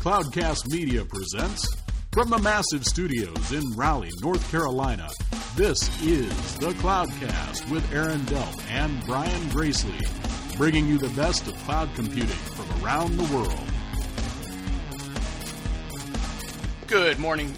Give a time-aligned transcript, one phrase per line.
[0.00, 1.76] Cloudcast Media presents
[2.12, 5.08] from the massive studios in Raleigh, North Carolina.
[5.56, 9.98] This is the Cloudcast with Aaron Delp and Brian Gracely,
[10.56, 13.58] bringing you the best of cloud computing from around the world.
[16.86, 17.48] Good morning,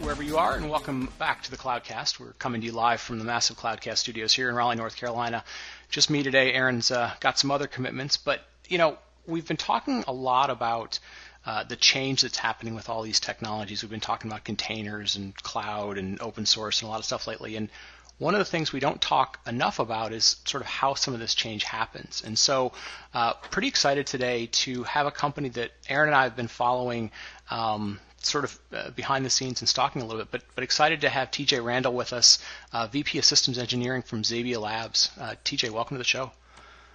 [0.00, 2.20] wherever you are, and welcome back to the Cloudcast.
[2.20, 5.42] We're coming to you live from the massive Cloudcast studios here in Raleigh, North Carolina.
[5.88, 6.52] Just me today.
[6.52, 8.96] Aaron's uh, got some other commitments, but you know
[9.26, 10.98] we've been talking a lot about
[11.46, 13.82] uh, the change that's happening with all these technologies.
[13.82, 17.26] We've been talking about containers and cloud and open source and a lot of stuff
[17.26, 17.56] lately.
[17.56, 17.70] And
[18.18, 21.20] one of the things we don't talk enough about is sort of how some of
[21.20, 22.22] this change happens.
[22.24, 22.72] And so,
[23.14, 27.10] uh, pretty excited today to have a company that Aaron and I have been following.
[27.50, 31.00] Um, sort of uh, behind the scenes and stalking a little bit, but but excited
[31.00, 32.38] to have TJ Randall with us,
[32.70, 35.10] uh, VP of Systems Engineering from Xebia Labs.
[35.18, 36.30] Uh, TJ, welcome to the show.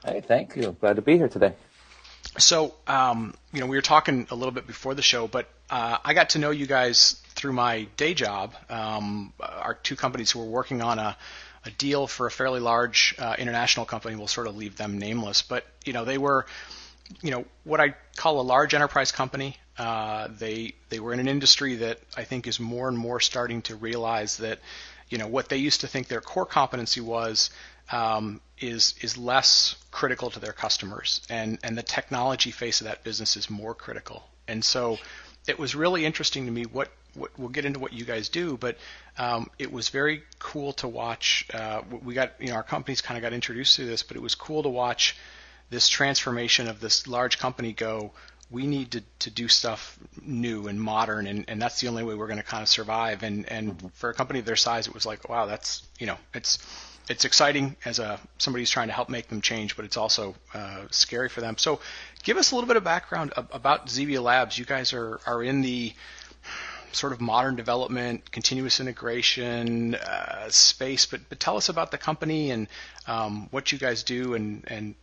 [0.06, 0.78] Hey, thank you.
[0.80, 1.54] Glad to be here today.
[2.38, 5.98] So, um, you know, we were talking a little bit before the show, but uh,
[6.04, 8.54] I got to know you guys through my day job.
[8.70, 11.16] Um, our two companies who were working on a,
[11.66, 14.16] a deal for a fairly large uh, international company.
[14.16, 16.46] We'll sort of leave them nameless, but you know, they were,
[17.22, 19.58] you know, what I call a large enterprise company.
[19.78, 23.62] Uh, they they were in an industry that I think is more and more starting
[23.64, 24.60] to realize that,
[25.10, 27.50] you know, what they used to think their core competency was
[27.92, 33.04] um, is is less critical to their customers, and and the technology face of that
[33.04, 34.24] business is more critical.
[34.48, 34.98] And so,
[35.48, 36.64] it was really interesting to me.
[36.64, 38.78] What, what we'll get into what you guys do, but
[39.18, 41.48] um, it was very cool to watch.
[41.54, 44.22] Uh, we got you know our companies kind of got introduced to this, but it
[44.22, 45.16] was cool to watch
[45.70, 48.12] this transformation of this large company go.
[48.52, 52.14] We need to, to do stuff new and modern, and, and that's the only way
[52.14, 53.24] we're going to kind of survive.
[53.24, 56.18] And and for a company of their size, it was like, wow, that's you know,
[56.34, 56.60] it's
[57.10, 60.36] it's exciting as a somebody who's trying to help make them change, but it's also
[60.54, 61.58] uh, scary for them.
[61.58, 61.80] So,
[62.24, 64.58] give us a little bit of background about Xebia Labs.
[64.58, 65.94] You guys are are in the
[66.92, 72.52] sort of modern development, continuous integration uh, space, but but tell us about the company
[72.52, 72.68] and
[73.08, 74.96] um, what you guys do, and and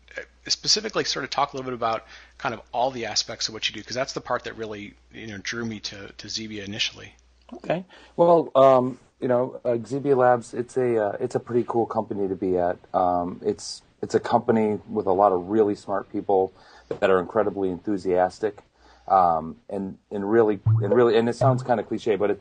[0.49, 2.05] specifically sort of talk a little bit about
[2.39, 4.95] kind of all the aspects of what you do, because that's the part that really
[5.13, 7.15] you know drew me to to Xebia initially.
[7.55, 7.85] Okay.
[8.17, 12.27] Well, um, you know, uh, Xebia Labs, it's a uh, it's a pretty cool company
[12.29, 12.77] to be at.
[12.93, 16.53] Um, it's it's a company with a lot of really smart people
[16.89, 18.59] that are incredibly enthusiastic,
[19.07, 22.41] um, and and really and really and it sounds kind of cliche, but it,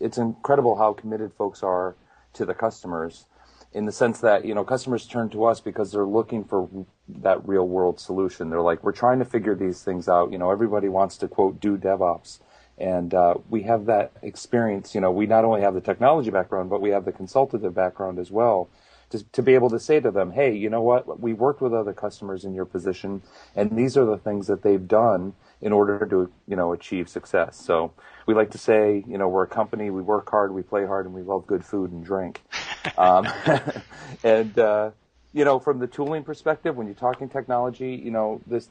[0.00, 1.94] it's incredible how committed folks are
[2.32, 3.26] to the customers,
[3.74, 6.70] in the sense that you know customers turn to us because they're looking for
[7.06, 8.48] that real world solution.
[8.48, 10.32] They're like, we're trying to figure these things out.
[10.32, 12.38] You know, everybody wants to quote do DevOps
[12.78, 14.94] and uh, we have that experience.
[14.94, 18.18] You know, we not only have the technology background, but we have the consultative background
[18.18, 18.68] as well.
[19.10, 21.20] To, to be able to say to them, hey, you know what?
[21.20, 23.22] We worked with other customers in your position,
[23.54, 27.56] and these are the things that they've done in order to, you know, achieve success.
[27.56, 27.92] So
[28.26, 31.06] we like to say, you know, we're a company, we work hard, we play hard,
[31.06, 32.42] and we love good food and drink.
[32.98, 33.28] um,
[34.24, 34.90] and uh,
[35.34, 38.68] you know, from the tooling perspective, when you're talking technology, you know, this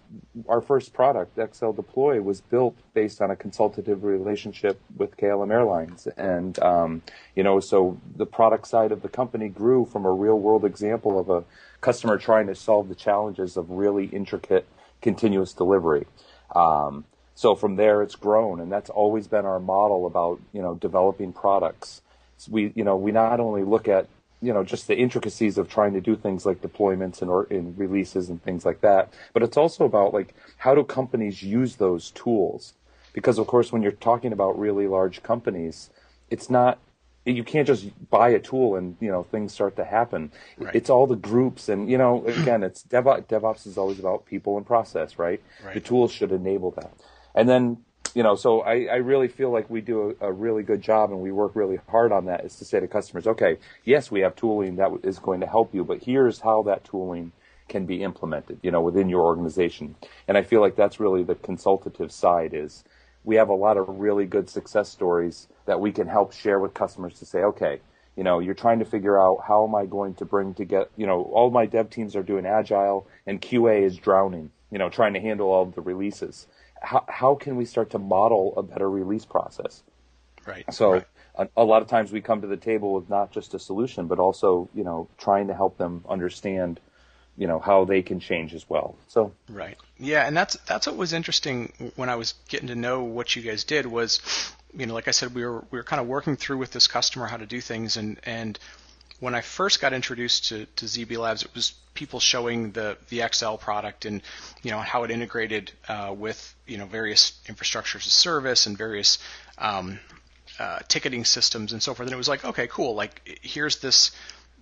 [0.48, 6.08] our first product, XL Deploy, was built based on a consultative relationship with KLM Airlines,
[6.16, 7.02] and um,
[7.36, 11.20] you know, so the product side of the company grew from a real world example
[11.20, 11.44] of a
[11.82, 14.66] customer trying to solve the challenges of really intricate
[15.02, 16.08] continuous delivery.
[16.56, 17.04] Um,
[17.36, 21.34] so from there, it's grown, and that's always been our model about you know developing
[21.34, 22.02] products.
[22.38, 24.08] So we you know we not only look at
[24.44, 27.76] you know just the intricacies of trying to do things like deployments and or in
[27.78, 29.14] releases and things like that.
[29.34, 32.74] But it's also about like how do companies use those tools?
[33.14, 35.90] Because of course when you're talking about really large companies
[36.30, 36.80] it's not
[37.26, 40.32] you can't just buy a tool and you know things start to happen.
[40.58, 40.76] Right.
[40.76, 44.58] it's all the groups and you know again it's DevOps, DevOps is always about people
[44.58, 45.42] and process right?
[45.64, 45.74] right.
[45.74, 46.92] The tools should enable that.
[47.34, 47.78] And then
[48.14, 51.12] you know, so I, I really feel like we do a, a, really good job
[51.12, 54.22] and we work really hard on that is to say to customers, okay, yes, we
[54.22, 57.32] have tooling that is going to help you, but here's how that tooling
[57.68, 59.96] can be implemented, you know, within your organization.
[60.28, 62.84] And I feel like that's really the consultative side is
[63.24, 66.74] we have a lot of really good success stories that we can help share with
[66.74, 67.80] customers to say, okay,
[68.16, 71.08] you know, you're trying to figure out how am I going to bring together, you
[71.08, 75.14] know, all my dev teams are doing agile and QA is drowning, you know, trying
[75.14, 76.46] to handle all of the releases
[76.84, 79.82] how, how can we start to model a better release process?
[80.46, 80.72] Right.
[80.74, 81.06] So right.
[81.36, 84.08] A, a, lot of times we come to the table with not just a solution,
[84.08, 86.80] but also, you know, trying to help them understand,
[87.38, 88.96] you know, how they can change as well.
[89.08, 89.78] So Right.
[89.98, 93.42] Yeah, and that's that's what was interesting when I was getting to know what you
[93.42, 94.20] guys did was,
[94.76, 96.88] you know, like I said, we were we were kind of working through with this
[96.88, 98.60] customer how to do things and and
[99.24, 103.24] when I first got introduced to, to Xebia Labs, it was people showing the the
[103.32, 104.22] XL product and
[104.64, 109.20] you know how it integrated uh, with you know various infrastructures of service and various
[109.58, 109.98] um,
[110.60, 112.08] uh, ticketing systems and so forth.
[112.08, 112.96] And it was like, okay, cool.
[112.96, 114.12] Like here's this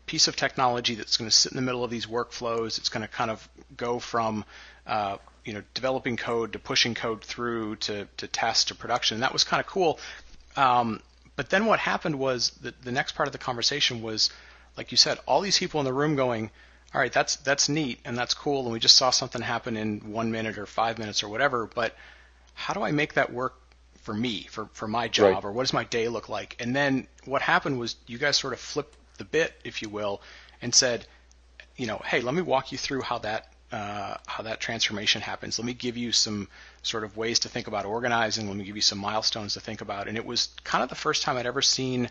[0.05, 2.77] piece of technology that's going to sit in the middle of these workflows.
[2.77, 4.45] It's going to kind of go from
[4.85, 9.15] uh, you know developing code to pushing code through to to test to production.
[9.15, 9.99] And that was kind of cool.
[10.55, 11.01] Um,
[11.35, 14.29] but then what happened was the, the next part of the conversation was,
[14.77, 16.49] like you said, all these people in the room going,
[16.93, 20.11] all right, that's that's neat and that's cool, and we just saw something happen in
[20.11, 21.69] one minute or five minutes or whatever.
[21.73, 21.95] But
[22.53, 23.55] how do I make that work
[24.01, 25.43] for me, for for my job, right.
[25.45, 26.57] or what does my day look like?
[26.59, 30.21] And then what happened was you guys sort of flipped the bit, if you will,
[30.61, 31.05] and said,
[31.77, 35.57] you know, hey, let me walk you through how that uh, how that transformation happens.
[35.57, 36.49] Let me give you some
[36.81, 38.47] sort of ways to think about organizing.
[38.47, 40.07] Let me give you some milestones to think about.
[40.09, 42.09] And it was kind of the first time I'd ever seen.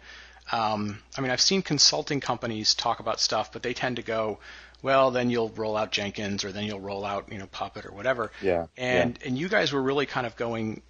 [0.53, 4.39] Um, I mean, I've seen consulting companies talk about stuff, but they tend to go,
[4.83, 7.93] well, then you'll roll out Jenkins, or then you'll roll out, you know, Puppet or
[7.93, 8.33] whatever.
[8.43, 8.67] Yeah.
[8.77, 9.29] And yeah.
[9.29, 10.83] and you guys were really kind of going,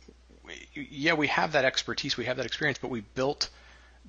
[0.75, 3.51] yeah, we have that expertise, we have that experience, but we built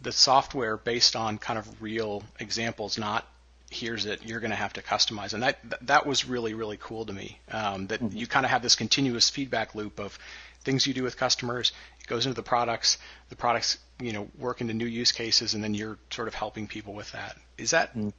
[0.01, 3.25] the software based on kind of real examples, not
[3.71, 5.33] here's it, you're going to have to customize.
[5.33, 7.39] And that that was really really cool to me.
[7.51, 8.15] Um, that mm-hmm.
[8.15, 10.17] you kind of have this continuous feedback loop of
[10.63, 11.71] things you do with customers.
[11.99, 12.97] It goes into the products.
[13.29, 16.67] The products you know work into new use cases, and then you're sort of helping
[16.67, 17.37] people with that.
[17.57, 17.91] Is that?
[17.95, 18.09] Mm-hmm.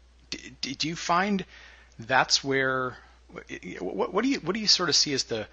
[0.60, 1.44] D- do you find
[1.98, 2.96] that's where?
[3.80, 5.46] What, what do you what do you sort of see as the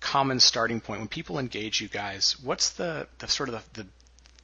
[0.00, 2.36] common starting point when people engage you guys?
[2.42, 3.88] What's the, the sort of the, the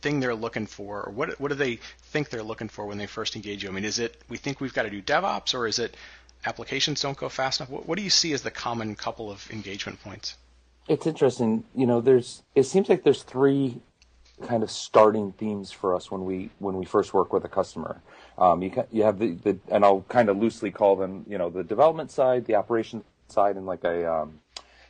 [0.00, 1.76] thing they're looking for, or what what do they
[2.10, 3.68] think they're looking for when they first engage you?
[3.68, 5.96] I mean, is it we think we've got to do DevOps, or is it
[6.44, 7.70] applications don't go fast enough?
[7.70, 10.36] What, what do you see as the common couple of engagement points?
[10.90, 11.62] It's interesting.
[11.72, 13.80] You know, there's it seems like there's three
[14.42, 18.02] kind of starting themes for us when we when we first work with a customer.
[18.36, 21.48] Um, you you have the, the and I'll kind of loosely call them you know
[21.48, 24.40] the development side, the operations side, and like a um,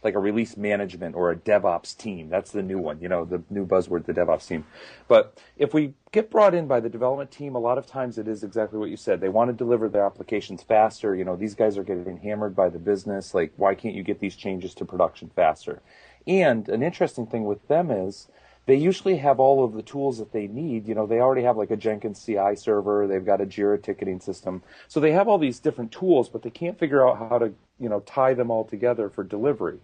[0.02, 2.28] like a release management or a DevOps team.
[2.28, 4.64] That's the new one, you know, the new buzzword, the DevOps team.
[5.08, 8.26] But if we get brought in by the development team, a lot of times it
[8.26, 9.20] is exactly what you said.
[9.20, 11.14] They want to deliver their applications faster.
[11.14, 13.34] You know, these guys are getting hammered by the business.
[13.34, 15.82] Like, why can't you get these changes to production faster?
[16.26, 18.28] And an interesting thing with them is
[18.66, 20.86] they usually have all of the tools that they need.
[20.86, 24.20] You know, they already have like a Jenkins CI server, they've got a Jira ticketing
[24.20, 24.62] system.
[24.86, 27.88] So they have all these different tools, but they can't figure out how to, you
[27.88, 29.80] know, tie them all together for delivery.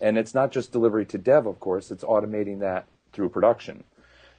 [0.00, 3.84] And it's not just delivery to dev, of course, it's automating that through production.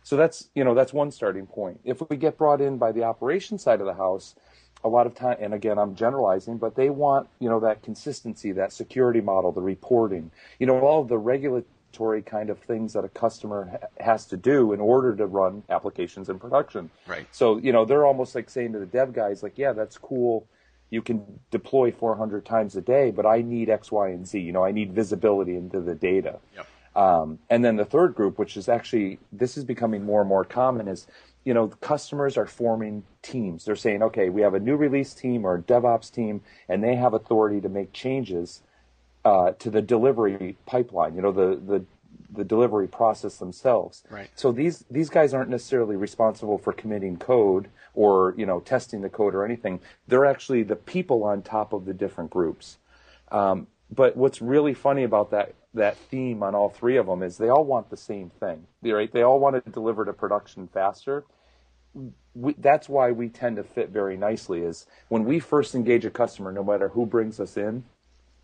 [0.03, 1.79] So that's, you know, that's one starting point.
[1.83, 4.35] If we get brought in by the operation side of the house,
[4.83, 8.51] a lot of time, and again, I'm generalizing, but they want, you know, that consistency,
[8.51, 10.29] that security model, the reporting,
[10.59, 14.37] you know, all of the regulatory kind of things that a customer ha- has to
[14.37, 16.91] do in order to run applications in production.
[17.07, 17.25] Right.
[17.31, 20.45] So, you know, they're almost like saying to the dev guys, like, yeah, that's cool
[20.95, 21.21] you can
[21.51, 24.39] deploy 400 times a day, but I need X, Y, and Z.
[24.39, 26.39] You know, I need visibility into the data.
[26.56, 26.68] Yep.
[26.95, 30.45] Um, and then the third group, which is actually this is becoming more and more
[30.45, 31.06] common, is
[31.44, 33.65] you know customers are forming teams.
[33.65, 36.95] They're saying, okay, we have a new release team or a DevOps team, and they
[36.95, 38.62] have authority to make changes
[39.25, 41.13] uh, to the delivery pipeline.
[41.15, 41.86] You know, the the
[42.35, 44.03] the delivery process themselves.
[44.09, 44.29] Right.
[44.35, 49.09] So these these guys aren't necessarily responsible for committing code or you know testing the
[49.09, 49.79] code or anything.
[50.07, 52.77] They're actually the people on top of the different groups.
[53.31, 57.37] Um, but what's really funny about that that theme on all three of them is
[57.37, 58.65] they all want the same thing.
[58.83, 59.12] Right?
[59.12, 61.25] They all want to deliver to production faster.
[62.33, 64.62] We, that's why we tend to fit very nicely.
[64.62, 67.83] Is when we first engage a customer, no matter who brings us in,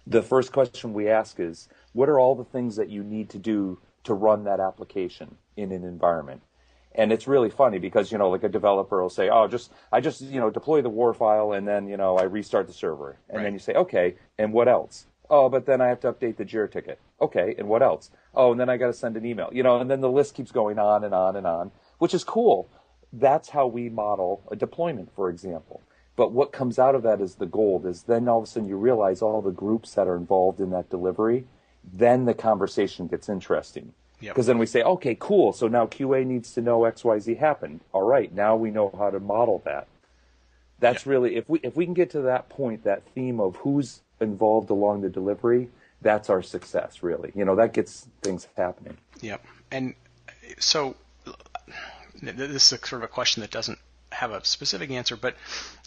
[0.07, 3.37] the first question we ask is, what are all the things that you need to
[3.37, 6.41] do to run that application in an environment?
[6.93, 10.01] And it's really funny because, you know, like a developer will say, oh, just, I
[10.01, 13.17] just, you know, deploy the WAR file and then, you know, I restart the server.
[13.29, 13.43] And right.
[13.43, 15.05] then you say, okay, and what else?
[15.29, 16.99] Oh, but then I have to update the Jira ticket.
[17.21, 18.11] Okay, and what else?
[18.35, 19.49] Oh, and then I got to send an email.
[19.53, 22.25] You know, and then the list keeps going on and on and on, which is
[22.25, 22.69] cool.
[23.13, 25.81] That's how we model a deployment, for example.
[26.21, 28.69] But what comes out of that is the gold is then all of a sudden
[28.69, 31.45] you realize all the groups that are involved in that delivery.
[31.91, 33.93] Then the conversation gets interesting.
[34.19, 34.45] Because yep.
[34.45, 35.51] then we say, okay, cool.
[35.51, 37.79] So now QA needs to know XYZ happened.
[37.91, 39.87] All right, now we know how to model that.
[40.77, 41.11] That's yep.
[41.11, 44.69] really if we if we can get to that point, that theme of who's involved
[44.69, 45.69] along the delivery,
[46.03, 47.31] that's our success, really.
[47.33, 48.97] You know, that gets things happening.
[49.21, 49.43] Yep.
[49.71, 49.95] And
[50.59, 50.95] so
[52.21, 53.79] this is sort of a question that doesn't
[54.21, 55.35] have a specific answer, but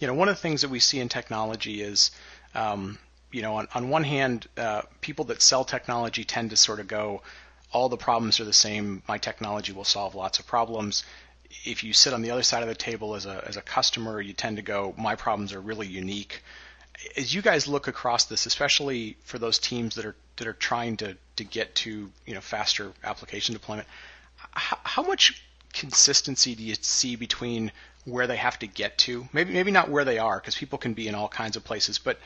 [0.01, 2.11] you know, one of the things that we see in technology is,
[2.57, 2.99] um,
[3.31, 6.89] you know, on, on one hand, uh, people that sell technology tend to sort of
[6.89, 7.23] go,
[7.73, 9.03] all the problems are the same.
[9.07, 11.05] My technology will solve lots of problems.
[11.65, 14.21] if you sit on the other side of the table as a as a customer,
[14.21, 16.43] you tend to go, my problems are really unique.
[17.17, 20.97] As you guys look across this, especially for those teams that are that are trying
[20.97, 23.87] to to get to you know faster application deployment,
[24.51, 25.44] how, how much
[25.75, 27.73] consistency do you see between
[28.05, 29.29] where they have to get to?
[29.33, 31.99] Maybe maybe not where they are because people can be in all kinds of places,
[31.99, 32.19] but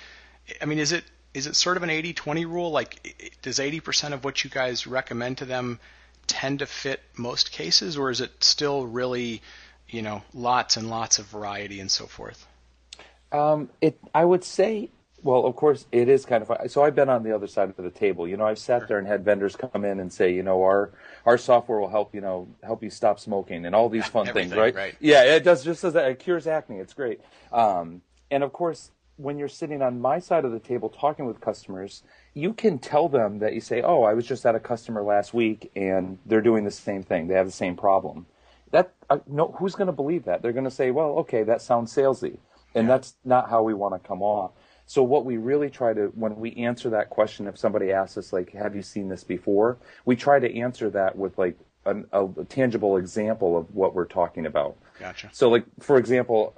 [0.60, 2.70] I mean, is it is it sort of an 80-20 rule?
[2.70, 5.78] Like, does 80% of what you guys recommend to them
[6.26, 9.42] tend to fit most cases, or is it still really,
[9.88, 12.46] you know, lots and lots of variety and so forth?
[13.30, 14.88] Um, it, I would say,
[15.22, 16.70] well, of course, it is kind of.
[16.70, 18.28] So I've been on the other side of the table.
[18.28, 20.92] You know, I've sat there and had vendors come in and say, you know, our
[21.26, 24.54] our software will help, you know, help you stop smoking and all these fun things,
[24.54, 24.74] right?
[24.74, 24.94] right?
[25.00, 25.64] Yeah, it does.
[25.64, 26.78] Just as that, it cures acne.
[26.78, 27.20] It's great.
[27.52, 31.40] Um, and of course, when you're sitting on my side of the table talking with
[31.40, 35.02] customers, you can tell them that you say, "Oh, I was just at a customer
[35.02, 37.26] last week and they're doing the same thing.
[37.26, 38.26] They have the same problem."
[38.70, 40.42] That uh, no, who's going to believe that?
[40.42, 42.38] They're going to say, "Well, okay, that sounds salesy,"
[42.74, 42.94] and yeah.
[42.94, 44.52] that's not how we want to come off.
[44.88, 48.32] So what we really try to when we answer that question, if somebody asks us
[48.32, 49.76] like, "Have you seen this before?"
[50.06, 54.06] we try to answer that with like an, a, a tangible example of what we're
[54.06, 54.78] talking about.
[54.98, 55.28] Gotcha.
[55.30, 56.54] So like for example,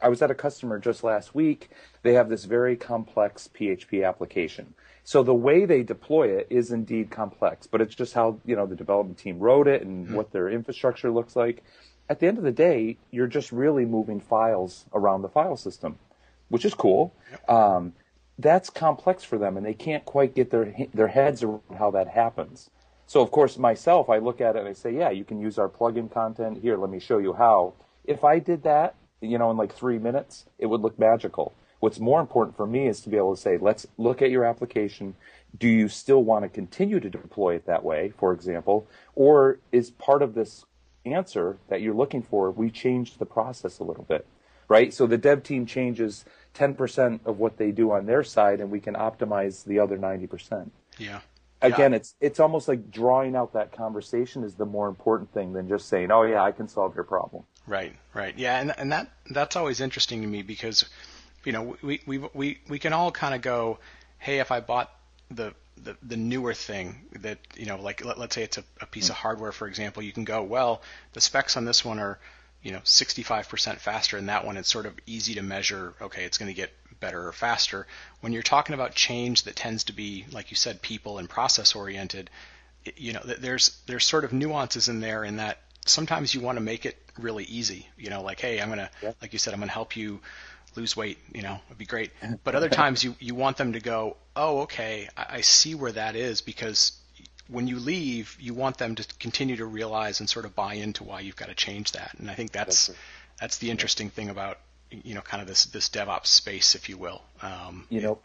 [0.00, 1.70] I was at a customer just last week.
[2.02, 4.74] They have this very complex PHP application.
[5.02, 8.66] So the way they deploy it is indeed complex, but it's just how, you know,
[8.66, 10.14] the development team wrote it and mm-hmm.
[10.14, 11.64] what their infrastructure looks like.
[12.08, 15.98] At the end of the day, you're just really moving files around the file system,
[16.52, 17.14] which is cool.
[17.48, 17.94] Um,
[18.38, 22.08] that's complex for them and they can't quite get their their heads around how that
[22.08, 22.70] happens.
[23.06, 25.58] So of course myself I look at it and I say, yeah, you can use
[25.58, 27.74] our plugin content here, let me show you how.
[28.04, 31.54] If I did that you know, in like three minutes, it would look magical.
[31.80, 34.44] What's more important for me is to be able to say, let's look at your
[34.44, 35.14] application.
[35.56, 38.86] Do you still want to continue to deploy it that way, for example?
[39.14, 40.64] Or is part of this
[41.04, 44.26] answer that you're looking for, we changed the process a little bit,
[44.68, 44.94] right?
[44.94, 48.80] So the dev team changes 10% of what they do on their side and we
[48.80, 50.70] can optimize the other 90%.
[50.98, 51.20] Yeah.
[51.62, 51.98] Again, yeah.
[51.98, 55.88] it's it's almost like drawing out that conversation is the more important thing than just
[55.88, 59.54] saying, "Oh yeah, I can solve your problem." Right, right, yeah, and and that that's
[59.54, 60.84] always interesting to me because,
[61.44, 63.78] you know, we we we we can all kind of go,
[64.18, 64.90] hey, if I bought
[65.30, 68.86] the the, the newer thing that you know, like let, us say it's a, a
[68.86, 69.12] piece mm-hmm.
[69.12, 70.82] of hardware, for example, you can go, well,
[71.12, 72.18] the specs on this one are,
[72.62, 75.94] you know, 65% faster, and that one it's sort of easy to measure.
[76.00, 77.86] Okay, it's going to get better or faster.
[78.20, 81.74] When you're talking about change that tends to be, like you said, people and process
[81.74, 82.30] oriented,
[82.96, 86.62] you know, there's there's sort of nuances in there in that sometimes you want to
[86.62, 87.88] make it really easy.
[87.98, 89.12] You know, like, hey, I'm gonna, yeah.
[89.20, 90.20] like you said, I'm gonna help you
[90.76, 91.18] lose weight.
[91.34, 92.12] You know, it'd be great.
[92.44, 95.92] But other times you you want them to go, oh, okay, I, I see where
[95.92, 96.92] that is because
[97.52, 101.04] when you leave, you want them to continue to realize and sort of buy into
[101.04, 102.14] why you've got to change that.
[102.18, 102.98] And I think that's that's,
[103.40, 104.58] that's the interesting thing about
[104.90, 107.22] you know kind of this this DevOps space, if you will.
[107.42, 108.18] Um, you know,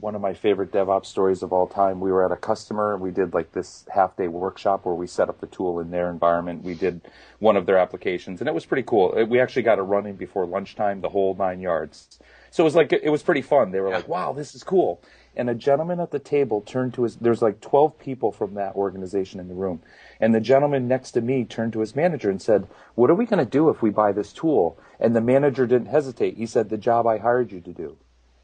[0.00, 2.00] one of my favorite DevOps stories of all time.
[2.00, 2.94] We were at a customer.
[2.94, 5.90] And we did like this half day workshop where we set up the tool in
[5.90, 6.62] their environment.
[6.62, 7.00] We did
[7.38, 9.26] one of their applications, and it was pretty cool.
[9.28, 12.18] We actually got it running before lunchtime, the whole nine yards.
[12.50, 13.72] So it was like it was pretty fun.
[13.72, 13.96] They were yeah.
[13.96, 15.00] like, "Wow, this is cool."
[15.36, 17.16] And a gentleman at the table turned to his.
[17.16, 19.82] There's like 12 people from that organization in the room,
[20.20, 23.26] and the gentleman next to me turned to his manager and said, "What are we
[23.26, 26.36] going to do if we buy this tool?" And the manager didn't hesitate.
[26.36, 27.96] He said, "The job I hired you to do."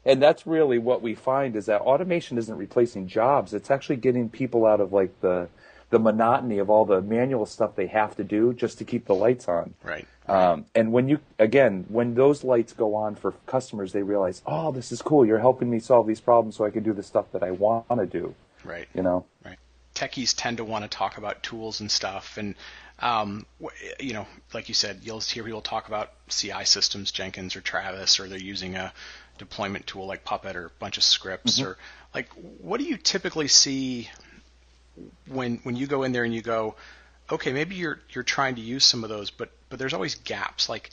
[0.03, 4.29] and that's really what we find is that automation isn't replacing jobs it's actually getting
[4.29, 5.47] people out of like the
[5.91, 9.13] the monotony of all the manual stuff they have to do just to keep the
[9.13, 9.73] lights on.
[9.83, 14.41] Right, Um, and when you again when those lights go on for customers they realize
[14.47, 15.25] oh this is cool.
[15.25, 17.87] You're helping me solve these problems so i can do the stuff that i want
[17.89, 18.33] to do.
[18.63, 18.87] Right.
[18.93, 19.25] You know?
[19.45, 19.57] Right.
[19.93, 22.37] Techies tend to want to talk about tools and stuff.
[22.37, 22.55] And
[22.99, 23.45] um,
[23.99, 28.19] you know, like you said, you'll hear people talk about CI systems, Jenkins or Travis,
[28.19, 28.93] or they're using a
[29.37, 31.71] deployment tool like Puppet or a bunch of scripts mm-hmm.
[31.71, 31.77] or
[32.13, 32.29] like
[32.59, 34.07] what do you typically see
[35.27, 36.75] when when you go in there and you go
[37.31, 40.69] okay maybe you're you're trying to use some of those but but there's always gaps.
[40.69, 40.91] Like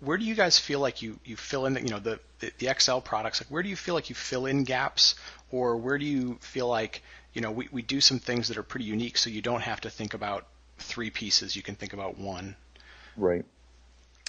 [0.00, 2.52] where do you guys feel like you you fill in the, you know the, the
[2.58, 5.16] the XL products like where do you feel like you fill in gaps?
[5.50, 8.62] Or where do you feel like you know we, we do some things that are
[8.62, 10.46] pretty unique so you don't have to think about
[10.78, 12.56] three pieces you can think about one.
[13.16, 13.44] Right.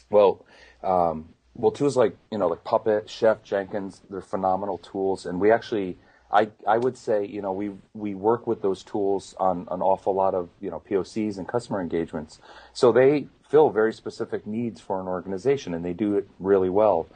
[0.10, 0.46] Well
[0.84, 5.52] um, well, tools like you know like Puppet, Chef, Jenkins, they're phenomenal tools, and we
[5.52, 5.98] actually,
[6.36, 10.14] I I would say you know we we work with those tools on an awful
[10.14, 12.40] lot of you know POCs and customer engagements,
[12.74, 17.08] so they fill very specific needs for an organization, and they do it really well.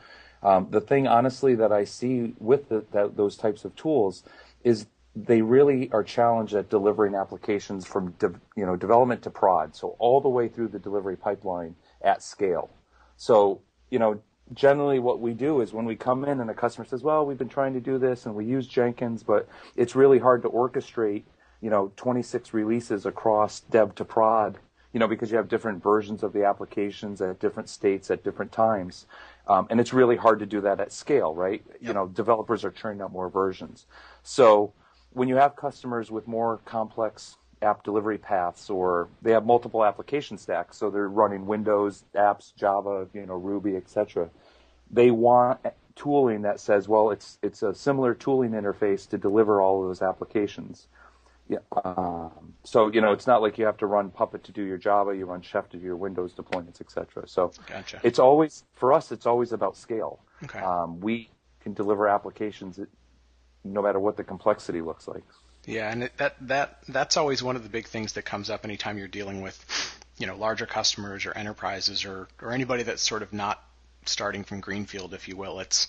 [0.42, 4.24] Um, the thing, honestly, that I see with the, those types of tools
[4.64, 9.76] is they really are challenged at delivering applications from de, you know development to prod,
[9.76, 12.70] so all the way through the delivery pipeline at scale.
[13.18, 13.60] So
[13.92, 14.22] you know
[14.54, 17.38] generally what we do is when we come in and a customer says, well, we've
[17.38, 21.24] been trying to do this and we use Jenkins, but it's really hard to orchestrate,
[21.62, 24.58] you know, 26 releases across dev to prod,
[24.94, 28.52] you know, because you have different versions of the applications at different states at different
[28.52, 29.06] times.
[29.48, 31.64] Um, and it's really hard to do that at scale, right?
[31.68, 31.78] Yep.
[31.82, 33.86] You know, developers are churning out more versions.
[34.24, 34.74] So
[35.12, 40.38] when you have customers with more complex app delivery paths or they have multiple application
[40.38, 44.30] stacks so they're running windows apps java you know ruby etc
[44.92, 45.60] they want
[46.00, 50.02] tooling that says well it's it's a similar tooling interface to deliver all of those
[50.02, 50.88] applications.
[51.50, 54.64] Yeah um, so you know it's not like you have to run puppet to do
[54.64, 58.00] your java you run chef to do your windows deployments etc so gotcha.
[58.04, 60.20] it's always for us it's always about scale.
[60.44, 60.60] Okay.
[60.60, 62.80] Um, we can deliver applications
[63.66, 65.24] no matter what the complexity looks like
[65.70, 68.66] yeah, and it, that that that's always one of the big things that comes up
[68.66, 69.64] anytime you're dealing with,
[70.18, 73.64] you know, larger customers or enterprises or or anybody that's sort of not
[74.06, 75.60] starting from greenfield, if you will.
[75.60, 75.88] It's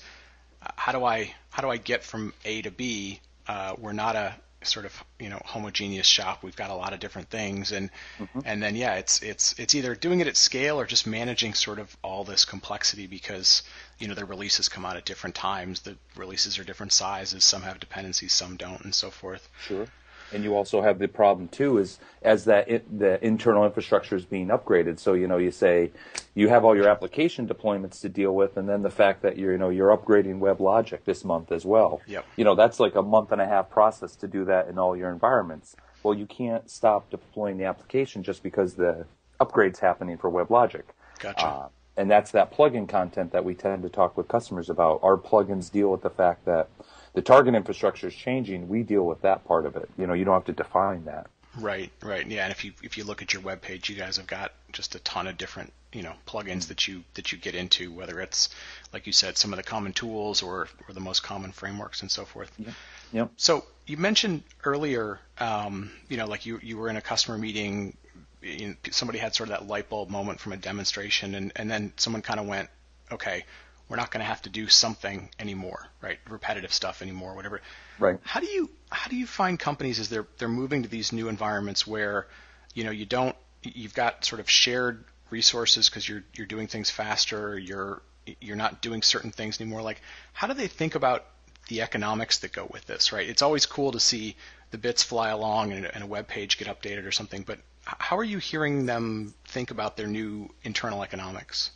[0.62, 3.20] uh, how do I how do I get from A to B?
[3.46, 6.42] Uh, we're not a sort of you know homogeneous shop.
[6.42, 8.40] We've got a lot of different things, and mm-hmm.
[8.44, 11.78] and then yeah, it's it's it's either doing it at scale or just managing sort
[11.78, 13.62] of all this complexity because
[13.98, 15.80] you know the releases come out at different times.
[15.80, 17.44] The releases are different sizes.
[17.44, 19.48] Some have dependencies, some don't, and so forth.
[19.66, 19.86] Sure
[20.32, 24.24] and you also have the problem too is as that it, the internal infrastructure is
[24.24, 24.98] being upgraded.
[24.98, 25.90] So you know you say
[26.34, 29.52] you have all your application deployments to deal with, and then the fact that you're
[29.52, 32.00] you know you're upgrading WebLogic this month as well.
[32.06, 32.26] Yep.
[32.36, 34.96] You know that's like a month and a half process to do that in all
[34.96, 35.76] your environments.
[36.02, 39.06] Well, you can't stop deploying the application just because the
[39.38, 40.84] upgrade's happening for WebLogic.
[41.18, 41.46] Gotcha.
[41.46, 45.00] Uh, and that's that plugin content that we tend to talk with customers about.
[45.02, 46.68] Our plugins deal with the fact that
[47.14, 49.88] the target infrastructure is changing, we deal with that part of it.
[49.98, 51.26] You know, you don't have to define that.
[51.58, 52.44] Right, right, yeah.
[52.44, 54.94] And if you if you look at your web page, you guys have got just
[54.94, 58.50] a ton of different you know plugins that you that you get into, whether it's
[58.92, 62.10] like you said, some of the common tools or or the most common frameworks and
[62.10, 62.52] so forth.
[62.58, 62.72] Yeah.
[63.12, 63.30] Yep.
[63.36, 67.96] So you mentioned earlier, um, you know, like you you were in a customer meeting,
[68.40, 71.68] you know, somebody had sort of that light bulb moment from a demonstration, and and
[71.68, 72.68] then someone kind of went,
[73.10, 73.44] okay,
[73.90, 76.18] we're not going to have to do something anymore, right?
[76.28, 77.60] Repetitive stuff anymore, whatever.
[77.98, 78.18] Right.
[78.22, 81.28] How do you how do you find companies as they're they're moving to these new
[81.28, 82.28] environments where,
[82.72, 86.88] you know, you don't you've got sort of shared resources because you're you're doing things
[86.88, 88.00] faster, you're
[88.40, 89.82] you're not doing certain things anymore.
[89.82, 90.00] Like,
[90.32, 91.26] how do they think about
[91.68, 93.28] the economics that go with this, right?
[93.28, 94.36] It's always cool to see
[94.70, 98.18] the bits fly along and, and a web page get updated or something, but how
[98.18, 101.70] are you hearing them think about their new internal economics?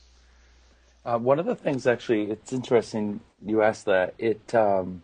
[1.04, 4.14] Uh, one of the things, actually, it's interesting you asked that.
[4.18, 5.02] It um,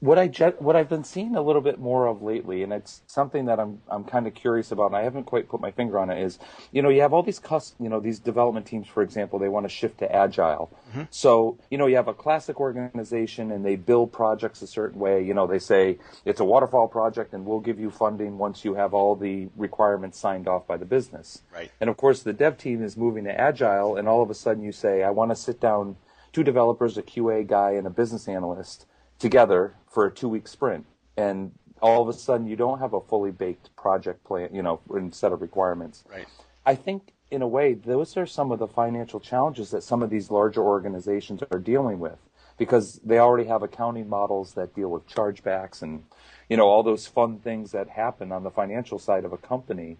[0.00, 3.46] what I what I've been seeing a little bit more of lately, and it's something
[3.46, 6.08] that I'm I'm kind of curious about, and I haven't quite put my finger on
[6.08, 6.22] it.
[6.22, 6.38] Is
[6.70, 9.48] you know you have all these cus- you know these development teams, for example, they
[9.48, 10.70] want to shift to agile.
[10.90, 11.02] Mm-hmm.
[11.10, 15.24] So you know you have a classic organization, and they build projects a certain way.
[15.24, 18.74] You know they say it's a waterfall project, and we'll give you funding once you
[18.74, 21.42] have all the requirements signed off by the business.
[21.52, 21.72] Right.
[21.80, 24.62] And of course, the dev team is moving to agile, and all of a sudden
[24.62, 25.96] you say, I want to sit down
[26.32, 28.86] two developers, a QA guy, and a business analyst
[29.18, 31.50] together for a two week sprint and
[31.82, 34.78] all of a sudden you don't have a fully baked project plan you know
[35.10, 36.04] set of requirements.
[36.08, 36.28] Right.
[36.64, 40.08] I think in a way those are some of the financial challenges that some of
[40.08, 42.20] these larger organizations are dealing with
[42.58, 46.04] because they already have accounting models that deal with chargebacks and
[46.48, 49.96] you know all those fun things that happen on the financial side of a company.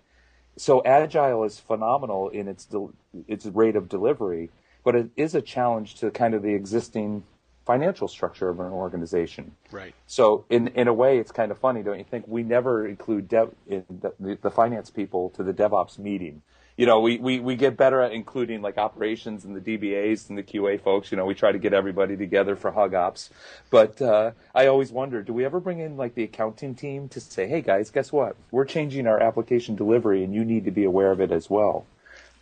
[0.57, 2.95] So agile is phenomenal in its de-
[3.27, 4.51] its rate of delivery
[4.85, 7.25] but it is a challenge to kind of the existing
[7.69, 9.53] financial structure of an organization.
[9.71, 9.95] Right.
[10.07, 12.27] So in in a way, it's kind of funny, don't you think?
[12.27, 16.41] We never include dev, the, the, the finance people to the DevOps meeting.
[16.79, 20.39] You know, we, we, we get better at including like operations and the DBAs and
[20.39, 21.11] the QA folks.
[21.11, 23.31] You know, we try to get everybody together for hug ops.
[23.69, 27.21] But uh, I always wonder, do we ever bring in like the accounting team to
[27.21, 28.37] say, hey guys, guess what?
[28.53, 31.85] We're changing our application delivery and you need to be aware of it as well.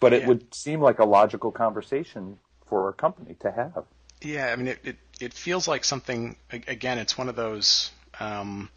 [0.01, 3.87] But it would seem like a logical conversation for a company to have.
[4.23, 6.37] Yeah, I mean, it, it, it feels like something.
[6.51, 7.91] Again, it's one of those.
[8.21, 8.71] Um,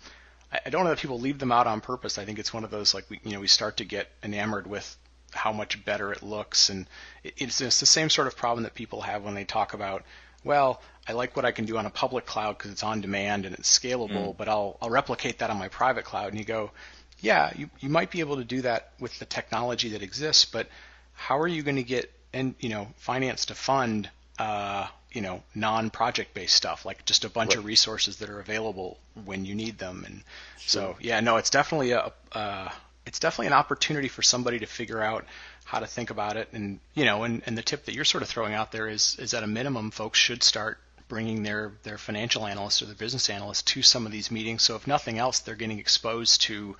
[0.51, 2.17] I don't know that people leave them out on purpose.
[2.17, 4.65] I think it's one of those like we, you know, we start to get enamored
[4.65, 4.97] with
[5.31, 6.87] how much better it looks, and
[7.23, 10.03] it's, it's the same sort of problem that people have when they talk about.
[10.43, 13.45] Well, I like what I can do on a public cloud because it's on demand
[13.45, 14.37] and it's scalable, mm.
[14.37, 16.29] but I'll I'll replicate that on my private cloud.
[16.29, 16.71] And you go,
[17.19, 20.67] yeah, you you might be able to do that with the technology that exists, but
[21.13, 25.41] how are you going to get and you know finance to fund uh, you know
[25.55, 27.59] non-project based stuff like just a bunch right.
[27.59, 30.23] of resources that are available when you need them and
[30.59, 30.93] sure.
[30.93, 32.69] so yeah no it's definitely a uh,
[33.05, 35.25] it's definitely an opportunity for somebody to figure out
[35.65, 38.21] how to think about it and you know and, and the tip that you're sort
[38.21, 41.97] of throwing out there is is at a minimum folks should start bringing their their
[41.97, 45.39] financial analysts or their business analysts to some of these meetings so if nothing else
[45.39, 46.75] they're getting exposed to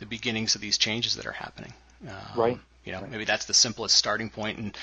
[0.00, 1.72] the beginnings of these changes that are happening
[2.06, 3.10] um, right you know right.
[3.10, 4.76] maybe that's the simplest starting point and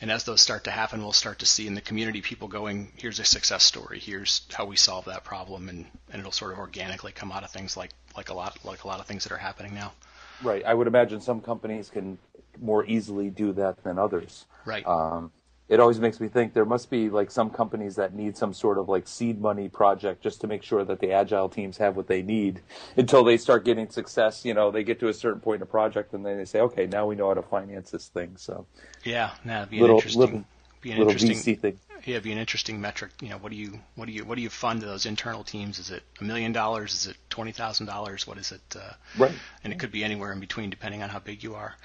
[0.00, 2.92] and as those start to happen, we'll start to see in the community people going,
[2.96, 6.58] here's a success story, here's how we solve that problem, and, and it'll sort of
[6.58, 9.32] organically come out of things like, like a lot like a lot of things that
[9.32, 9.92] are happening now.
[10.42, 10.64] Right.
[10.64, 12.18] I would imagine some companies can
[12.60, 14.46] more easily do that than others.
[14.64, 14.86] Right.
[14.86, 15.32] Um,
[15.70, 18.76] it always makes me think there must be like some companies that need some sort
[18.76, 22.08] of like seed money project just to make sure that the agile teams have what
[22.08, 22.60] they need
[22.96, 24.44] until they start getting success.
[24.44, 26.60] You know, they get to a certain point in a project and then they say,
[26.60, 28.36] okay, now we know how to finance this thing.
[28.36, 28.66] So
[29.04, 30.44] yeah, now be an little, interesting, little,
[30.80, 31.78] be an little interesting VC thing.
[32.04, 33.12] Yeah, be an interesting metric.
[33.20, 35.78] You know, what do you what do you what do you fund those internal teams?
[35.78, 36.94] Is it a million dollars?
[36.94, 38.26] Is it twenty thousand dollars?
[38.26, 38.62] What is it?
[38.74, 39.32] Uh, right.
[39.62, 41.76] And it could be anywhere in between, depending on how big you are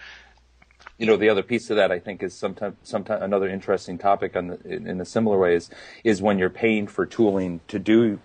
[0.98, 4.36] you know, the other piece of that I think is sometimes, sometimes another interesting topic
[4.36, 5.70] on the, in, in a similar way is,
[6.04, 8.20] is when you're paying for tooling to do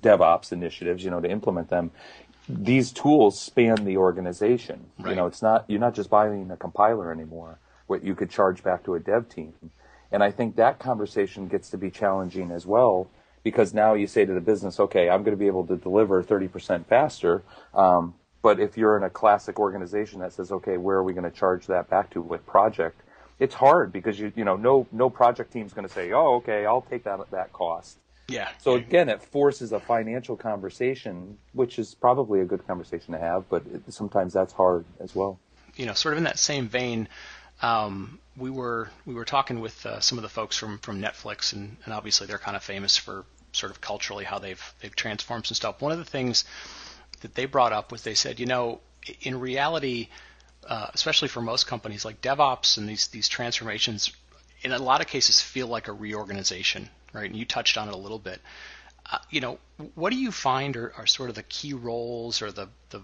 [0.00, 1.90] DevOps initiatives, you know, to implement them.
[2.48, 4.86] These tools span the organization.
[4.98, 5.10] Right.
[5.10, 7.58] You know, it's not you're not just buying a compiler anymore.
[7.86, 9.54] What you could charge back to a dev team,
[10.10, 13.08] and I think that conversation gets to be challenging as well
[13.46, 16.20] because now you say to the business, okay, I'm going to be able to deliver
[16.20, 18.14] 30% faster, um,
[18.46, 21.36] but if you're in a classic organization that says, okay, where are we going to
[21.36, 23.00] charge that back to with project?
[23.40, 26.64] It's hard because you you know no no project team's going to say, oh okay,
[26.64, 27.98] I'll take that that cost.
[28.28, 28.48] Yeah.
[28.58, 33.48] So again, it forces a financial conversation, which is probably a good conversation to have,
[33.48, 35.40] but it, sometimes that's hard as well.
[35.74, 37.08] You know, sort of in that same vein,
[37.62, 41.52] um, we were we were talking with uh, some of the folks from from Netflix,
[41.52, 45.46] and, and obviously they're kind of famous for sort of culturally how they've they've transformed
[45.46, 45.82] some stuff.
[45.82, 46.44] One of the things
[47.20, 48.80] that they brought up was they said, you know,
[49.20, 50.08] in reality,
[50.68, 54.12] uh, especially for most companies, like DevOps and these these transformations,
[54.62, 57.30] in a lot of cases, feel like a reorganization, right?
[57.30, 58.40] And you touched on it a little bit.
[59.10, 59.58] Uh, you know,
[59.94, 63.00] what do you find are, are sort of the key roles or the, the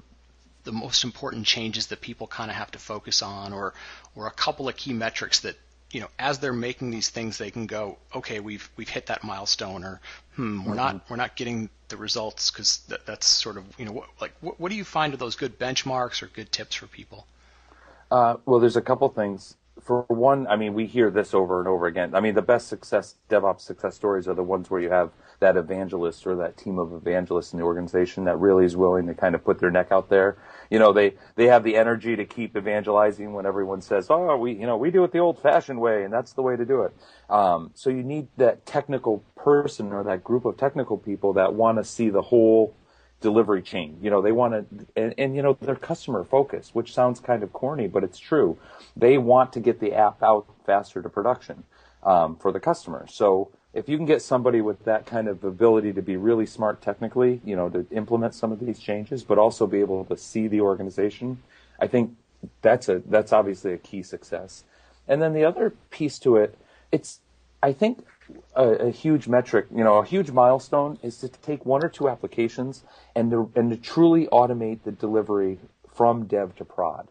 [0.64, 3.74] the most important changes that people kind of have to focus on, or
[4.16, 5.56] or a couple of key metrics that
[5.92, 9.22] you know, as they're making these things, they can go, okay, we've we've hit that
[9.22, 10.00] milestone, or
[10.34, 10.76] hmm, we're mm-hmm.
[10.76, 14.32] not we're not getting the results because that, that's sort of you know, what, like
[14.40, 17.26] what, what do you find are those good benchmarks or good tips for people?
[18.10, 19.54] Uh, well, there's a couple things.
[19.82, 22.14] For one, I mean, we hear this over and over again.
[22.14, 25.10] I mean, the best success DevOps success stories are the ones where you have
[25.42, 29.14] that evangelist or that team of evangelists in the organization that really is willing to
[29.14, 30.38] kind of put their neck out there
[30.70, 34.52] you know they they have the energy to keep evangelizing when everyone says oh we
[34.52, 36.82] you know we do it the old fashioned way and that's the way to do
[36.82, 36.94] it
[37.28, 41.76] um, so you need that technical person or that group of technical people that want
[41.76, 42.74] to see the whole
[43.22, 43.98] delivery chain.
[44.02, 47.42] You know they want to and, and you know they're customer focused which sounds kind
[47.42, 48.58] of corny but it's true.
[48.96, 51.64] They want to get the app out faster to production
[52.02, 53.06] um, for the customer.
[53.08, 56.82] So if you can get somebody with that kind of ability to be really smart
[56.82, 60.46] technically, you know, to implement some of these changes, but also be able to see
[60.46, 61.42] the organization,
[61.80, 62.14] I think
[62.60, 64.64] that's a that's obviously a key success.
[65.08, 66.58] And then the other piece to it,
[66.90, 67.20] it's
[67.62, 68.04] I think
[68.54, 72.08] a, a, huge metric, you know, a huge milestone is to take one or two
[72.08, 77.08] applications and to, and to truly automate the delivery from dev to prod.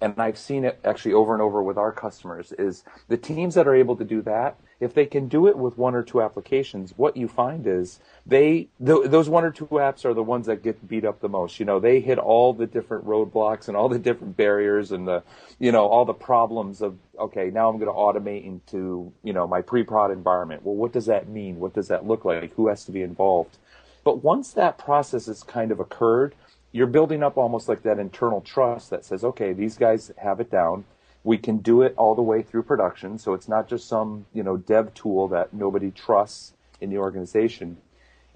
[0.00, 3.66] And I've seen it actually over and over with our customers is the teams that
[3.66, 6.94] are able to do that if they can do it with one or two applications,
[6.96, 10.62] what you find is they th- those one or two apps are the ones that
[10.62, 11.58] get beat up the most.
[11.58, 15.22] You know, they hit all the different roadblocks and all the different barriers and the
[15.58, 19.46] you know all the problems of okay, now I'm going to automate into you know
[19.48, 20.64] my pre-prod environment.
[20.64, 21.58] Well, what does that mean?
[21.58, 22.54] What does that look like?
[22.54, 23.58] Who has to be involved?
[24.04, 26.34] But once that process has kind of occurred,
[26.70, 30.50] you're building up almost like that internal trust that says, okay, these guys have it
[30.50, 30.84] down
[31.24, 34.42] we can do it all the way through production, so it's not just some you
[34.42, 37.78] know dev tool that nobody trusts in the organization.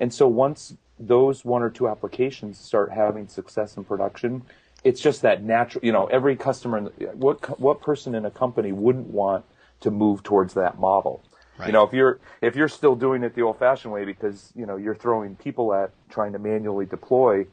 [0.01, 4.43] And so once those one or two applications start having success in production,
[4.85, 5.85] it's just that natural.
[5.85, 6.81] You know, every customer,
[7.15, 9.45] what what person in a company wouldn't want
[9.81, 11.23] to move towards that model?
[11.59, 11.67] Right.
[11.67, 14.77] You know, if you're if you're still doing it the old-fashioned way because you know
[14.77, 17.47] you're throwing people at trying to manually deploy,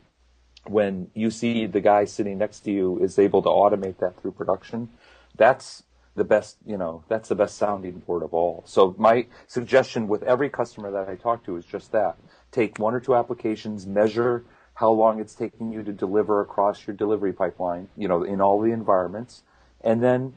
[0.65, 4.31] when you see the guy sitting next to you is able to automate that through
[4.31, 4.89] production,
[5.39, 5.83] that's
[6.15, 8.63] the best, you know, that's the best sounding board of all.
[8.67, 12.17] So my suggestion with every customer that I talk to is just that.
[12.51, 14.43] Take one or two applications, measure
[14.75, 18.61] how long it's taking you to deliver across your delivery pipeline, you know, in all
[18.61, 19.43] the environments,
[19.81, 20.33] and then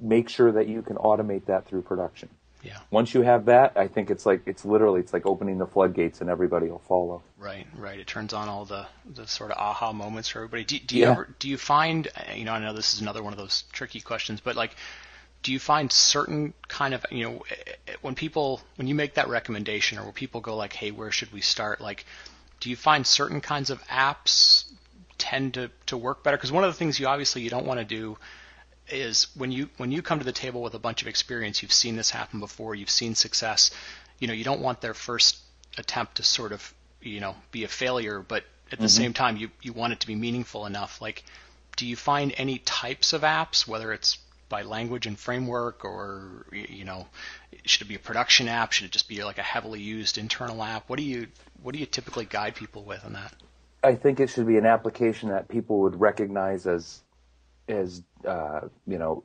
[0.00, 2.28] make sure that you can automate that through production.
[2.62, 2.78] Yeah.
[2.90, 6.20] Once you have that, I think it's like it's literally it's like opening the floodgates
[6.20, 7.22] and everybody will follow.
[7.38, 7.98] Right, right.
[7.98, 10.64] It turns on all the, the sort of aha moments for everybody.
[10.64, 11.12] Do, do you Yeah.
[11.12, 14.00] ever do you find you know I know this is another one of those tricky
[14.00, 14.76] questions, but like
[15.42, 19.14] do you find certain kind of you know eh, eh, when people when you make
[19.14, 22.04] that recommendation or when people go like hey where should we start like
[22.60, 24.64] do you find certain kinds of apps
[25.16, 27.78] tend to, to work better because one of the things you obviously you don't want
[27.80, 28.18] to do
[28.90, 31.72] is when you when you come to the table with a bunch of experience, you've
[31.72, 33.70] seen this happen before, you've seen success.
[34.18, 35.38] You know, you don't want their first
[35.78, 39.02] attempt to sort of you know be a failure, but at the mm-hmm.
[39.02, 41.00] same time, you you want it to be meaningful enough.
[41.00, 41.24] Like,
[41.76, 46.84] do you find any types of apps, whether it's by language and framework, or you
[46.84, 47.06] know,
[47.64, 48.72] should it be a production app?
[48.72, 50.88] Should it just be like a heavily used internal app?
[50.88, 51.28] What do you
[51.62, 53.32] what do you typically guide people with on that?
[53.82, 57.00] I think it should be an application that people would recognize as,
[57.70, 59.24] as uh, you know,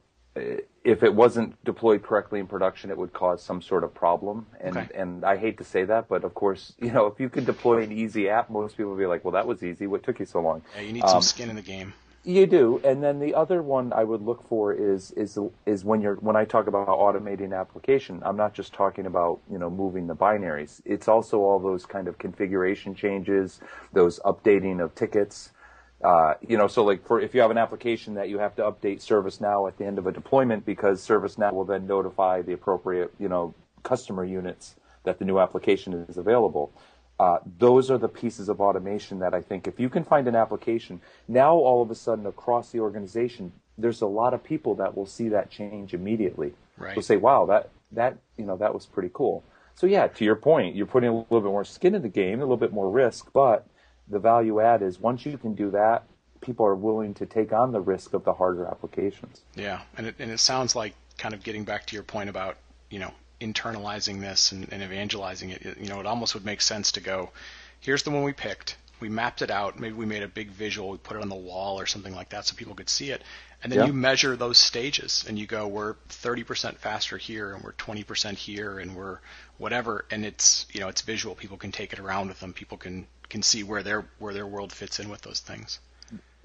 [0.83, 4.47] if it wasn't deployed correctly in production, it would cause some sort of problem.
[4.59, 4.87] And Okay.
[4.93, 7.83] and I hate to say that, but of course, you know, if you could deploy
[7.83, 9.87] an easy app, most people would be like, well, that was easy.
[9.87, 10.61] What took you so long?
[10.75, 11.93] Yeah, you need some Um, skin in the game.
[12.27, 16.01] You do, and then the other one I would look for is is is when
[16.01, 20.07] you're when I talk about automating application, I'm not just talking about you know moving
[20.07, 20.81] the binaries.
[20.85, 23.59] It's also all those kind of configuration changes,
[23.93, 25.51] those updating of tickets.
[26.03, 28.61] Uh, you know, so like for if you have an application that you have to
[28.61, 33.13] update ServiceNow at the end of a deployment because ServiceNow will then notify the appropriate
[33.17, 33.53] you know
[33.83, 36.73] customer units that the new application is available.
[37.17, 40.35] Uh, those are the pieces of automation that I think if you can find an
[40.35, 44.97] application, now all of a sudden across the organization, there's a lot of people that
[44.97, 46.53] will see that change immediately.
[46.77, 46.93] Right.
[46.93, 49.43] They'll say, wow, that, that, you know, that was pretty cool.
[49.75, 52.39] So yeah, to your point, you're putting a little bit more skin in the game,
[52.39, 53.65] a little bit more risk, but
[54.07, 56.03] the value add is once you can do that,
[56.41, 59.41] people are willing to take on the risk of the harder applications.
[59.55, 62.57] Yeah, and it, and it sounds like kind of getting back to your point about
[62.89, 65.77] you know internalizing this and, and evangelizing it.
[65.79, 67.31] You know, it almost would make sense to go,
[67.79, 68.77] here's the one we picked.
[69.01, 69.77] We mapped it out.
[69.77, 70.89] Maybe we made a big visual.
[70.89, 73.23] We put it on the wall or something like that so people could see it.
[73.61, 73.85] And then Yeah.
[73.87, 78.79] you measure those stages and you go, we're 30% faster here and we're 20% here
[78.79, 79.19] and we're
[79.57, 80.05] whatever.
[80.11, 81.35] And it's you know it's visual.
[81.35, 82.53] People can take it around with them.
[82.53, 85.79] People can can see where their where their world fits in with those things.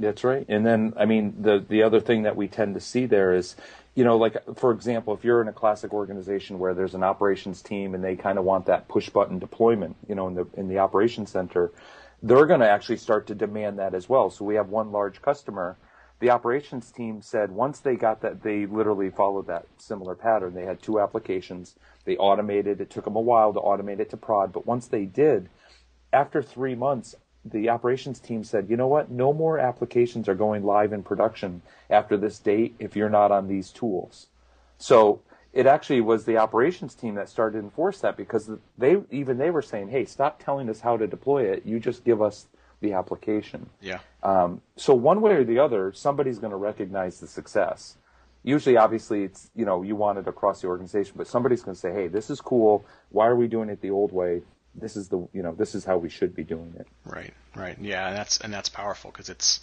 [0.01, 0.47] That's right.
[0.49, 3.55] And then, I mean, the the other thing that we tend to see there is,
[3.95, 7.61] you know, like for example, if you're in a classic organization where there's an operations
[7.61, 10.69] team and they kind of want that push button deployment, you know, in the in
[10.69, 11.71] the operations center,
[12.23, 14.31] they're going to actually start to demand that as well.
[14.31, 15.77] So we have one large customer.
[16.21, 20.55] The operations team said once they got that, they literally followed that similar pattern.
[20.55, 21.75] They had two applications.
[22.05, 22.81] They automated.
[22.81, 25.49] It took them a while to automate it to prod, but once they did,
[26.13, 29.11] after three months, the operations team said, you know what?
[29.11, 33.49] No more applications are going live in production after this date if you're not on
[33.49, 34.27] these tools.
[34.79, 39.39] So it actually was the operations team that started to enforce that because they even
[39.39, 41.65] they were saying, hey, stop telling us how to deploy it.
[41.65, 42.47] You just give us
[42.81, 43.69] the application.
[43.81, 43.99] Yeah.
[44.23, 47.97] Um, so one way or the other, somebody's going to recognize the success.
[48.43, 51.81] Usually, obviously, it's you know you want it across the organization, but somebody's going to
[51.81, 52.87] say, "Hey, this is cool.
[53.11, 54.41] Why are we doing it the old way?
[54.75, 57.77] This is the you know this is how we should be doing it." Right, right,
[57.81, 59.61] yeah, and that's and that's powerful because it's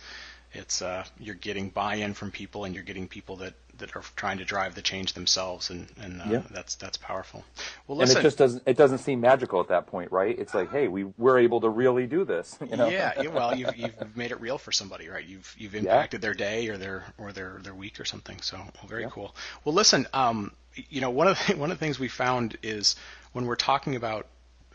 [0.53, 4.37] it's uh, you're getting buy-in from people and you're getting people that, that are trying
[4.37, 6.41] to drive the change themselves, and and uh, Yeah.
[6.51, 7.43] that's that's powerful.
[7.85, 10.37] Well, And it just doesn't it doesn't seem magical at that point, right?
[10.37, 12.57] It's like, hey, we we're able to really do this.
[12.69, 12.89] You know?
[12.89, 15.25] yeah, yeah, well, you've you've made it real for somebody, right?
[15.25, 18.41] You've you've impacted their day or their or their their week or something.
[18.41, 19.09] So well, very Yeah.
[19.09, 19.35] cool.
[19.63, 20.51] Well, listen, um,
[20.89, 22.95] you know, one of the, one of the things we found is
[23.33, 24.27] when we're talking about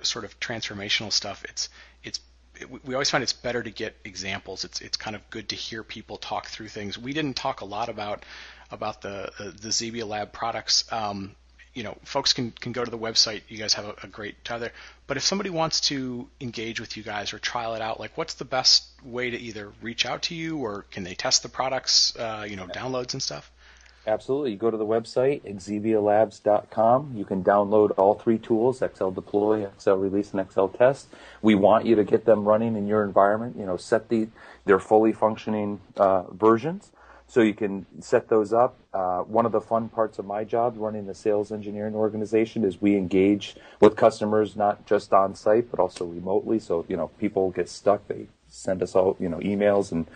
[0.03, 1.69] sort of transformational stuff, it's
[2.03, 2.21] it's
[2.61, 4.65] it, we always find it's better to get examples.
[4.65, 6.99] It's it's kind of good to hear people talk through things.
[6.99, 8.25] We didn't talk a lot about
[8.71, 10.91] about the uh, the Xebia Lab products.
[10.93, 11.35] Um,
[11.75, 13.43] you know, folks can, can go to the website.
[13.49, 14.73] You guys have a, a great time there.
[15.07, 18.35] But if somebody wants to engage with you guys or trial it out, like what's
[18.35, 22.15] the best way to either reach out to you or can they test the products,
[22.17, 23.51] uh, you know, downloads and stuff?
[24.05, 24.51] Absolutely.
[24.51, 27.13] You go to the website, xebialabs.com.
[27.15, 31.07] You can download all three tools, XL Deploy, XL Release, and XL Test.
[31.41, 33.57] We want you to get them running in your environment.
[33.57, 34.29] You know, set the,
[34.65, 36.91] their fully functioning uh, versions.
[37.29, 38.77] So you can set those up.
[38.93, 42.83] Uh, one of the fun parts of my job running the sales engineering organization is
[42.83, 46.59] we engage with customers not just on site, but also remotely.
[46.59, 48.07] So, you know, people get stuck.
[48.09, 50.07] They send us all, you know, emails and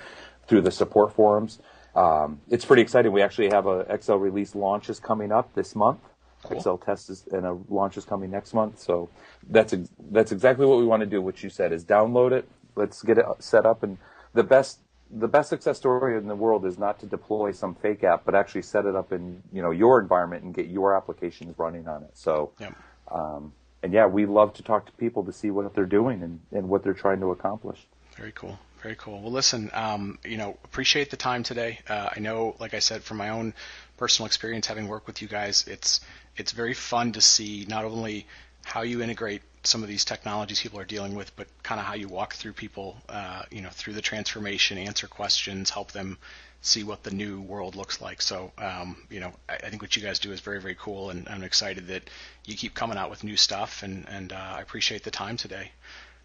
[0.47, 1.61] through the support forums.
[1.97, 3.11] Um, it's pretty exciting.
[3.13, 6.01] We actually have a XL Release launch is coming up this month.
[6.45, 6.61] Cool.
[6.61, 8.79] XL Test is and a launch is coming next month.
[8.79, 9.09] So
[9.49, 11.23] that's ex- that's exactly what we want to do.
[11.23, 12.47] What you said is download it.
[12.77, 13.83] Let's get it set up.
[13.83, 13.97] And
[14.35, 14.81] the best
[15.11, 18.35] the best success story in the world is not to deploy some fake app, but
[18.35, 22.03] actually set it up in you know your environment and get your applications running on
[22.03, 22.11] it.
[22.15, 22.75] So, Yep.
[23.11, 26.41] um, and yeah, we love to talk to people to see what they're doing and,
[26.53, 27.87] and what they're trying to accomplish.
[28.17, 28.59] Very cool.
[28.87, 29.21] Very cool.
[29.21, 31.81] Well, listen, um, you know, appreciate the time today.
[31.89, 33.53] Uh, I know, like I said, from my own
[33.97, 35.99] personal experience, having worked with you guys, it's
[36.37, 38.29] it's very fun to see not only
[38.65, 41.95] how you integrate some of these technologies people are dealing with, but kind of how
[41.95, 46.17] you walk through people, uh, you know, through the transformation, answer questions, help them
[46.61, 48.23] see what the new world looks like.
[48.23, 51.11] So, um, you know, I, I think what you guys do is very, very cool,
[51.11, 52.09] and I'm excited that
[52.45, 55.73] you keep coming out with new stuff, and and uh, I appreciate the time today.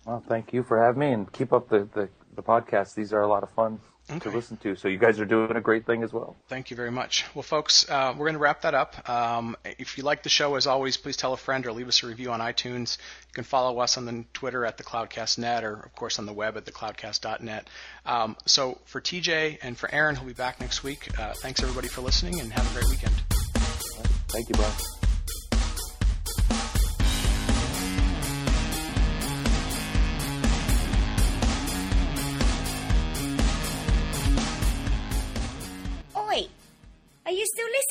[0.05, 2.95] Well, thank you for having me and keep up the, the, the podcast.
[2.95, 4.19] These are a lot of fun Okay.
[4.29, 4.75] to listen to.
[4.75, 6.35] So you guys are doing a great thing as well.
[6.49, 7.23] Thank you very much.
[7.33, 9.07] Well, folks, uh, we're going to wrap that up.
[9.07, 12.03] Um, if you like the show, as always, please tell a friend or leave us
[12.03, 12.97] a review on iTunes.
[12.97, 16.33] You can follow us on the Twitter at the CloudcastNet or, of course, on the
[16.33, 17.69] web at thecloudcast.net.
[18.05, 21.87] Um, so for TJ and for Aaron, who'll be back next week, uh, thanks everybody
[21.87, 23.13] for listening and have a great weekend.
[24.29, 25.00] Thank you, Brian.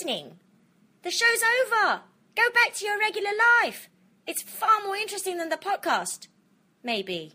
[0.00, 0.38] Listening?
[1.02, 2.00] The show's over!
[2.34, 3.32] Go back to your regular
[3.62, 3.90] life!
[4.26, 6.28] It's far more interesting than the podcast.
[6.82, 7.34] Maybe.